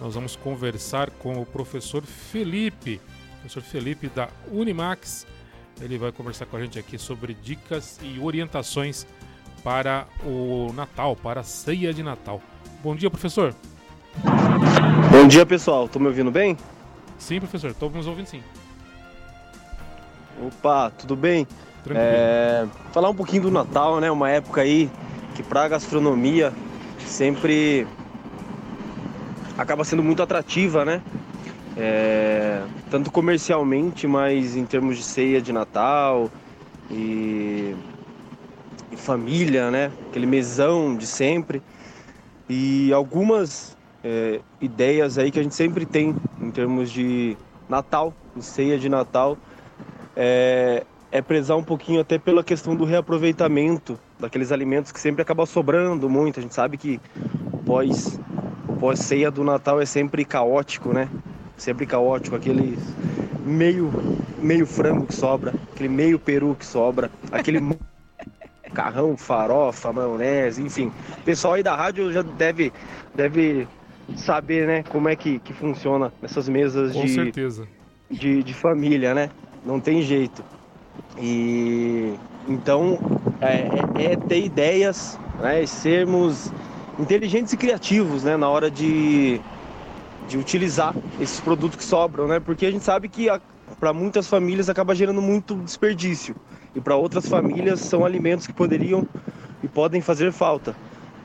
nós 0.00 0.14
vamos 0.14 0.36
conversar 0.36 1.10
com 1.10 1.40
o 1.40 1.46
professor 1.46 2.02
Felipe, 2.02 3.00
professor 3.40 3.62
Felipe 3.62 4.08
da 4.08 4.28
Unimax. 4.50 5.26
Ele 5.80 5.98
vai 5.98 6.12
conversar 6.12 6.46
com 6.46 6.56
a 6.56 6.60
gente 6.60 6.78
aqui 6.78 6.98
sobre 6.98 7.34
dicas 7.34 7.98
e 8.02 8.18
orientações 8.20 9.06
para 9.62 10.06
o 10.24 10.72
Natal, 10.72 11.16
para 11.16 11.40
a 11.40 11.44
ceia 11.44 11.92
de 11.92 12.02
Natal. 12.02 12.40
Bom 12.82 12.94
dia, 12.94 13.10
professor. 13.10 13.54
Bom 15.10 15.26
dia, 15.26 15.44
pessoal. 15.44 15.86
Estão 15.86 16.00
me 16.00 16.08
ouvindo 16.08 16.30
bem? 16.30 16.56
Sim, 17.18 17.40
professor, 17.40 17.70
estamos 17.70 17.94
nos 17.94 18.06
ouvindo 18.06 18.26
sim. 18.26 18.42
Opa, 20.40 20.90
tudo 20.90 21.16
bem? 21.16 21.46
É, 21.90 22.66
falar 22.92 23.10
um 23.10 23.14
pouquinho 23.14 23.42
do 23.42 23.50
Natal, 23.50 24.00
né? 24.00 24.10
Uma 24.10 24.30
época 24.30 24.60
aí 24.60 24.88
que 25.34 25.42
para 25.42 25.64
a 25.64 25.68
gastronomia 25.68 26.52
sempre 27.00 27.86
acaba 29.58 29.84
sendo 29.84 30.04
muito 30.04 30.22
atrativa, 30.22 30.84
né? 30.84 31.02
É, 31.76 32.62
tanto 32.90 33.10
comercialmente, 33.10 34.06
mas 34.06 34.56
em 34.56 34.64
termos 34.64 34.96
de 34.96 35.02
ceia 35.02 35.42
de 35.42 35.52
Natal 35.52 36.30
e, 36.90 37.74
e 38.92 38.96
família, 38.96 39.70
né? 39.70 39.90
Aquele 40.08 40.26
mesão 40.26 40.96
de 40.96 41.06
sempre. 41.06 41.60
E 42.48 42.92
algumas 42.92 43.76
é, 44.02 44.40
ideias 44.60 45.18
aí 45.18 45.30
que 45.30 45.40
a 45.40 45.42
gente 45.42 45.54
sempre 45.54 45.84
tem 45.84 46.14
em 46.40 46.50
termos 46.50 46.90
de 46.90 47.36
Natal, 47.68 48.14
em 48.36 48.40
ceia 48.40 48.78
de 48.78 48.88
Natal, 48.88 49.36
é, 50.16 50.84
é 51.10 51.20
prezar 51.20 51.56
um 51.56 51.64
pouquinho 51.64 52.00
até 52.00 52.16
pela 52.18 52.44
questão 52.44 52.74
do 52.74 52.84
reaproveitamento 52.84 53.98
daqueles 54.18 54.52
alimentos 54.52 54.92
que 54.92 55.00
sempre 55.00 55.20
acaba 55.20 55.44
sobrando 55.46 56.08
muito. 56.08 56.38
A 56.38 56.42
gente 56.42 56.54
sabe 56.54 56.76
que 56.76 57.00
pós 57.66 58.18
pós 58.78 59.00
ceia 59.00 59.30
do 59.30 59.44
Natal 59.44 59.80
é 59.80 59.86
sempre 59.86 60.24
caótico, 60.24 60.92
né? 60.92 61.08
Sempre 61.56 61.86
caótico, 61.86 62.36
aquele 62.36 62.78
meio 63.44 63.90
meio 64.38 64.66
frango 64.66 65.06
que 65.06 65.14
sobra, 65.14 65.52
aquele 65.72 65.88
meio 65.88 66.18
peru 66.18 66.54
que 66.58 66.64
sobra, 66.64 67.10
aquele 67.32 67.60
carrão, 68.72 69.16
farofa, 69.16 69.92
maionese, 69.92 70.62
enfim. 70.62 70.92
O 71.18 71.22
pessoal 71.22 71.54
aí 71.54 71.62
da 71.62 71.74
rádio 71.74 72.12
já 72.12 72.22
deve 72.22 72.72
deve 73.14 73.66
saber, 74.16 74.66
né, 74.66 74.82
como 74.84 75.08
é 75.08 75.16
que, 75.16 75.38
que 75.40 75.52
funciona 75.52 76.12
essas 76.22 76.48
mesas 76.48 76.92
Com 76.92 77.02
de, 77.02 77.14
certeza. 77.14 77.68
de 78.10 78.42
de 78.42 78.54
família, 78.54 79.14
né? 79.14 79.30
Não 79.64 79.80
tem 79.80 80.02
jeito. 80.02 80.44
E 81.20 82.14
então 82.48 82.98
é, 83.40 84.02
é, 84.02 84.12
é 84.12 84.16
ter 84.16 84.44
ideias, 84.44 85.18
né? 85.40 85.66
sermos 85.66 86.52
inteligentes 86.98 87.52
e 87.52 87.56
criativos 87.56 88.24
né? 88.24 88.36
na 88.36 88.48
hora 88.48 88.70
de, 88.70 89.40
de 90.28 90.36
utilizar 90.36 90.94
esses 91.20 91.40
produtos 91.40 91.76
que 91.76 91.84
sobram, 91.84 92.26
né? 92.26 92.40
Porque 92.40 92.66
a 92.66 92.70
gente 92.70 92.84
sabe 92.84 93.08
que 93.08 93.28
para 93.78 93.92
muitas 93.92 94.26
famílias 94.26 94.68
acaba 94.68 94.94
gerando 94.94 95.22
muito 95.22 95.54
desperdício. 95.56 96.34
E 96.74 96.80
para 96.80 96.96
outras 96.96 97.28
famílias 97.28 97.80
são 97.80 98.04
alimentos 98.04 98.46
que 98.46 98.52
poderiam 98.52 99.06
e 99.62 99.68
podem 99.68 100.00
fazer 100.00 100.32
falta. 100.32 100.74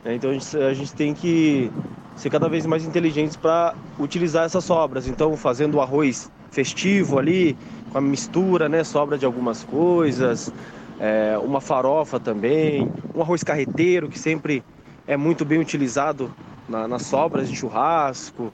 né? 0.03 0.15
Então 0.15 0.29
a 0.29 0.33
gente, 0.33 0.57
a 0.57 0.73
gente 0.73 0.93
tem 0.93 1.13
que 1.13 1.71
ser 2.15 2.29
cada 2.29 2.47
vez 2.47 2.65
mais 2.65 2.85
inteligentes 2.85 3.35
para 3.35 3.75
utilizar 3.99 4.45
essas 4.45 4.63
sobras. 4.63 5.07
Então 5.07 5.35
fazendo 5.35 5.75
o 5.75 5.81
arroz 5.81 6.31
festivo 6.51 7.17
ali, 7.17 7.57
com 7.91 7.97
a 7.97 8.01
mistura, 8.01 8.69
né? 8.69 8.83
Sobra 8.83 9.17
de 9.17 9.25
algumas 9.25 9.63
coisas, 9.63 10.53
é, 10.99 11.37
uma 11.37 11.59
farofa 11.59 12.19
também, 12.19 12.89
um 13.13 13.21
arroz 13.21 13.43
carreteiro 13.43 14.07
que 14.07 14.19
sempre 14.19 14.63
é 15.07 15.17
muito 15.17 15.43
bem 15.43 15.59
utilizado 15.59 16.33
na, 16.67 16.87
nas 16.87 17.03
sobras 17.03 17.49
de 17.49 17.55
churrasco 17.55 18.53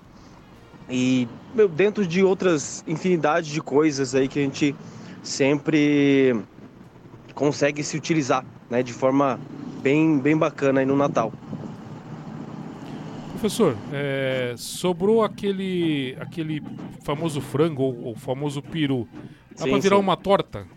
e 0.90 1.28
meu, 1.54 1.68
dentro 1.68 2.06
de 2.06 2.24
outras 2.24 2.84
infinidade 2.88 3.52
de 3.52 3.62
coisas 3.62 4.16
aí 4.16 4.28
que 4.28 4.40
a 4.40 4.42
gente 4.42 4.76
sempre 5.22 6.36
consegue 7.36 7.84
se 7.84 7.96
utilizar, 7.96 8.44
né? 8.70 8.82
De 8.82 8.94
forma 8.94 9.40
bem, 9.82 10.20
bem 10.20 10.38
bacana 10.38 10.80
aí 10.80 10.86
no 10.86 10.96
Natal. 10.96 11.32
Professor, 13.32 13.78
é, 13.94 14.54
sobrou 14.58 15.24
aquele, 15.24 16.18
aquele 16.20 16.62
famoso 17.04 17.40
frango 17.40 17.84
ou, 17.84 18.16
famoso 18.16 18.62
peru. 18.62 19.08
Dá 19.58 19.66
para 19.66 19.80
virar 19.80 19.96
sim. 19.96 20.02
uma 20.02 20.18
torta? 20.18 20.68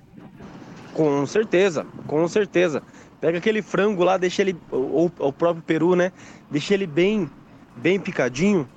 Com 0.95 1.27
certeza, 1.27 1.87
com 2.07 2.29
certeza. 2.29 2.83
Pega 3.23 3.39
aquele 3.39 3.63
frango 3.63 4.03
lá, 4.03 4.17
deixa 4.17 4.43
ele, 4.43 4.57
ou, 4.69 5.09
ou 5.17 5.29
o 5.29 5.33
próprio 5.33 5.63
peru, 5.63 5.95
né? 5.95 6.11
Deixa 6.51 6.75
ele 6.75 6.89
bem, 6.89 7.31
bem 7.77 8.01
picadinho, 8.01 8.69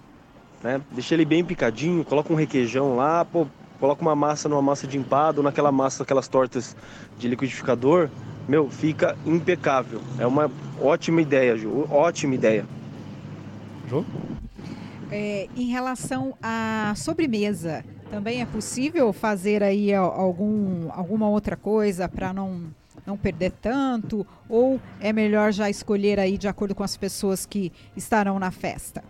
né? 0.61 0.79
Deixa 0.91 1.16
ele 1.16 1.25
bem 1.25 1.44
picadinho, 1.44 2.06
coloca 2.06 2.31
um 2.31 2.35
requeijão 2.35 2.95
lá, 2.95 3.25
pô, 3.25 3.47
coloca 3.79 4.03
uma 4.03 4.16
massa 4.16 4.47
numa 4.47 4.61
massa 4.61 4.85
de 4.85 5.00
empada, 5.00 5.39
ou 5.39 5.44
naquela 5.44 5.72
massa, 5.72 6.03
aquelas 6.03 6.28
tortas 6.28 6.75
de 7.17 7.28
liquidificador, 7.28 8.07
meu, 8.47 8.69
fica 8.69 9.17
impecável. 9.25 10.00
É 10.19 10.28
uma 10.28 10.51
ótima 10.79 11.23
ideia, 11.23 11.57
Ju, 11.57 11.88
ótima 11.89 12.35
ideia. 12.35 12.67
Jô? 13.89 14.05
É, 15.11 15.50
em 15.57 15.72
relação 15.72 16.38
à 16.39 16.94
sobremesa, 16.95 17.84
também 18.11 18.41
é 18.41 18.45
possível 18.45 19.11
fazer 19.11 19.63
aí 19.63 19.91
algum, 19.91 20.91
alguma 20.91 21.28
outra 21.28 21.55
coisa 21.55 22.07
para 22.07 22.31
não, 22.31 22.66
não 23.05 23.17
perder 23.17 23.51
tanto? 23.61 24.25
Ou 24.49 24.79
é 24.99 25.13
melhor 25.13 25.51
já 25.51 25.69
escolher 25.69 26.19
aí 26.19 26.38
de 26.38 26.47
acordo 26.47 26.73
com 26.73 26.83
as 26.83 26.97
pessoas 26.97 27.45
que 27.45 27.71
estarão 27.95 28.39
na 28.39 28.51
festa? 28.51 29.03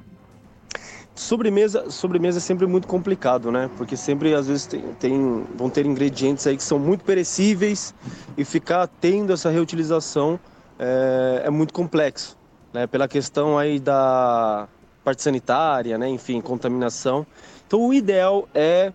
Sobremesa, 1.15 1.89
sobremesa 1.89 2.39
é 2.39 2.41
sempre 2.41 2.67
muito 2.67 2.87
complicado, 2.87 3.49
né? 3.49 3.69
Porque 3.77 3.95
sempre 3.95 4.33
às 4.33 4.47
vezes 4.47 4.65
tem, 4.67 4.81
tem- 4.99 5.45
vão 5.55 5.69
ter 5.69 5.85
ingredientes 5.85 6.45
aí 6.45 6.57
que 6.57 6.63
são 6.63 6.77
muito 6.77 7.05
perecíveis 7.05 7.93
e 8.37 8.43
ficar 8.43 8.85
tendo 8.87 9.31
essa 9.31 9.49
reutilização 9.49 10.37
é, 10.77 11.43
é 11.45 11.49
muito 11.49 11.73
complexo, 11.73 12.37
né? 12.73 12.85
Pela 12.85 13.07
questão 13.07 13.57
aí 13.57 13.79
da 13.79 14.67
parte 15.05 15.21
sanitária, 15.21 15.97
né? 15.97 16.09
Enfim, 16.09 16.41
contaminação. 16.41 17.25
Então 17.65 17.87
o 17.87 17.93
ideal 17.93 18.49
é 18.53 18.91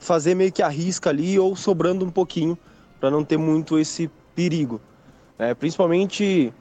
fazer 0.00 0.34
meio 0.34 0.50
que 0.50 0.62
a 0.64 0.68
risca 0.68 1.10
ali 1.10 1.38
ou 1.38 1.54
sobrando 1.54 2.04
um 2.04 2.10
pouquinho 2.10 2.58
para 2.98 3.08
não 3.08 3.22
ter 3.22 3.36
muito 3.36 3.78
esse 3.78 4.10
perigo. 4.34 4.80
né? 5.38 5.54
principalmente 5.54 6.52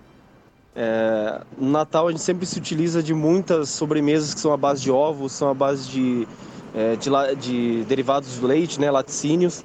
é, 0.76 1.42
no 1.58 1.70
Natal 1.72 2.08
a 2.08 2.12
gente 2.12 2.22
sempre 2.24 2.46
se 2.46 2.58
utiliza 2.58 3.04
de 3.04 3.14
muitas 3.14 3.70
sobremesas 3.70 4.34
que 4.34 4.40
são 4.40 4.54
à 4.54 4.58
base 4.58 4.82
de 4.84 4.92
ovos, 4.92 5.32
são 5.34 5.50
à 5.50 5.54
base 5.54 5.90
de, 5.90 6.28
é, 6.74 6.96
de, 6.96 7.10
de 7.36 7.84
derivados 7.86 8.38
do 8.38 8.48
leite, 8.48 8.80
né, 8.80 8.90
laticínios. 8.90 9.64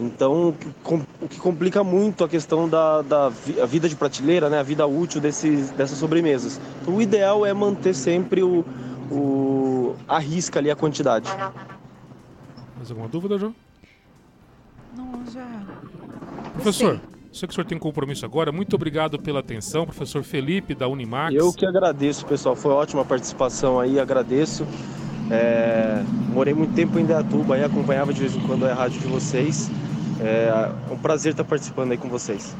Então, 0.00 0.48
o 0.48 0.52
que 0.52 0.68
com- 0.82 1.02
o 1.22 1.28
que 1.28 1.38
complica 1.38 1.84
muito 1.84 2.24
a 2.24 2.28
questão 2.28 2.68
da, 2.68 3.00
da 3.02 3.28
vi- 3.28 3.60
a 3.60 3.66
vida 3.66 3.88
de 3.88 3.94
prateleira, 3.94 4.48
né, 4.50 4.58
a 4.58 4.62
vida 4.62 4.84
útil 4.86 5.20
desses, 5.20 5.70
dessas 5.70 5.98
sobremesas. 5.98 6.60
Então, 6.82 6.96
o 6.96 7.02
ideal 7.02 7.46
é 7.46 7.52
manter 7.54 7.94
sempre 7.94 8.42
o, 8.42 8.64
o, 9.10 9.94
a 10.08 10.18
risca 10.18 10.58
ali, 10.58 10.68
a 10.70 10.74
quantidade. 10.76 11.28
Mais 12.76 12.90
alguma 12.90 13.08
dúvida, 13.08 13.38
Jô? 13.38 13.52
Não, 14.96 15.24
já. 15.32 15.46
Professor, 16.54 17.00
sei 17.34 17.46
que 17.46 17.52
o 17.52 17.54
senhor 17.54 17.66
tem 17.66 17.78
compromisso 17.78 18.24
agora. 18.24 18.52
Muito 18.52 18.74
obrigado 18.74 19.18
pela 19.18 19.40
atenção, 19.40 19.84
professor 19.84 20.22
Felipe 20.22 20.74
da 20.74 20.88
Unimax. 20.88 21.34
Eu 21.34 21.52
que 21.52 21.66
agradeço, 21.66 22.24
pessoal. 22.26 22.54
Foi 22.54 22.72
ótima 22.72 23.02
a 23.02 23.04
participação 23.04 23.80
aí, 23.80 23.98
agradeço. 23.98 24.66
É, 25.30 26.02
morei 26.32 26.54
muito 26.54 26.74
tempo 26.74 26.98
em 26.98 27.02
Indaiatuba 27.02 27.54
aí, 27.54 27.64
acompanhava 27.64 28.12
de 28.12 28.20
vez 28.20 28.36
em 28.36 28.40
quando 28.40 28.66
a 28.66 28.74
rádio 28.74 29.00
de 29.00 29.06
vocês. 29.06 29.70
É 30.20 30.70
um 30.92 30.96
prazer 30.96 31.32
estar 31.32 31.44
participando 31.44 31.92
aí 31.92 31.98
com 31.98 32.08
vocês. 32.08 32.54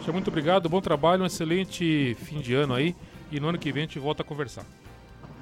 Senhor, 0.00 0.12
Muito 0.12 0.28
obrigado, 0.28 0.68
bom 0.68 0.80
trabalho, 0.80 1.22
um 1.22 1.26
excelente 1.26 2.16
fim 2.20 2.40
de 2.40 2.54
ano 2.54 2.74
aí. 2.74 2.96
E 3.30 3.38
no 3.38 3.48
ano 3.48 3.58
que 3.58 3.70
vem 3.70 3.82
a 3.82 3.86
gente 3.86 3.98
volta 3.98 4.22
a 4.22 4.24
conversar. 4.24 4.64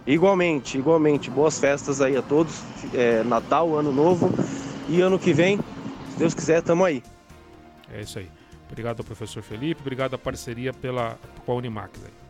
Igualmente, 0.06 0.76
igualmente. 0.78 1.30
Boas 1.30 1.58
festas 1.58 2.00
aí 2.00 2.16
a 2.16 2.22
todos. 2.22 2.62
É, 2.94 3.22
Natal, 3.24 3.76
Ano 3.76 3.92
Novo. 3.92 4.30
E 4.88 5.00
ano 5.00 5.18
que 5.18 5.32
vem, 5.32 5.58
se 6.10 6.18
Deus 6.18 6.34
quiser, 6.34 6.62
tamo 6.62 6.84
aí. 6.84 7.02
É 7.92 8.02
isso 8.02 8.18
aí. 8.18 8.28
Obrigado 8.68 9.00
ao 9.00 9.04
professor 9.04 9.42
Felipe, 9.42 9.80
obrigado 9.80 10.14
à 10.14 10.18
parceria 10.18 10.72
pela, 10.72 11.18
com 11.44 11.52
a 11.52 11.54
Unimax 11.54 12.04
aí. 12.04 12.16